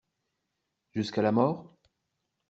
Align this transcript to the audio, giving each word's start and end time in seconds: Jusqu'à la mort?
Jusqu'à 0.95 1.21
la 1.21 1.31
mort? 1.31 1.77